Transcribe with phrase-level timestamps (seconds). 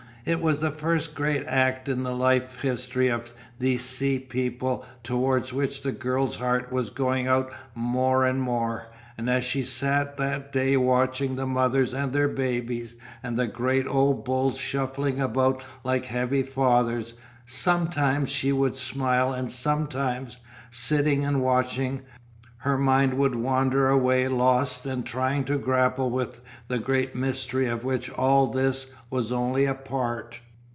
[0.23, 5.51] It was the first great act in the life history of these sea people towards
[5.51, 8.85] which the girl's heart was going out more and more,
[9.17, 12.93] and as she sat that day watching the mothers and their babies,
[13.23, 17.15] and the great old bulls shuffling about like heavy fathers,
[17.47, 20.37] sometimes she would smile and sometimes,
[20.69, 22.03] sitting and watching,
[22.57, 27.83] her mind would wander away lost and trying to grapple with the great mystery of
[27.83, 30.39] which all this was only a part.